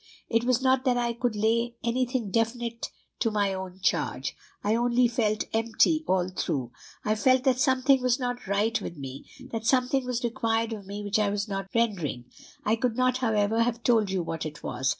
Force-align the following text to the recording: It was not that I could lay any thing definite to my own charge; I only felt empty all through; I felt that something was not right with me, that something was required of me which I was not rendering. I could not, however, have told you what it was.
It 0.31 0.45
was 0.45 0.63
not 0.63 0.83
that 0.85 0.97
I 0.97 1.13
could 1.13 1.35
lay 1.35 1.75
any 1.83 2.07
thing 2.07 2.31
definite 2.31 2.89
to 3.19 3.29
my 3.29 3.53
own 3.53 3.81
charge; 3.81 4.35
I 4.63 4.73
only 4.73 5.07
felt 5.07 5.43
empty 5.53 6.03
all 6.07 6.27
through; 6.29 6.71
I 7.05 7.13
felt 7.13 7.43
that 7.43 7.59
something 7.59 8.01
was 8.01 8.19
not 8.19 8.47
right 8.47 8.81
with 8.81 8.97
me, 8.97 9.27
that 9.51 9.67
something 9.67 10.03
was 10.03 10.23
required 10.23 10.73
of 10.73 10.87
me 10.87 11.03
which 11.03 11.19
I 11.19 11.29
was 11.29 11.47
not 11.47 11.67
rendering. 11.75 12.25
I 12.65 12.77
could 12.77 12.97
not, 12.97 13.17
however, 13.17 13.61
have 13.61 13.83
told 13.83 14.09
you 14.09 14.23
what 14.23 14.43
it 14.43 14.63
was. 14.63 14.89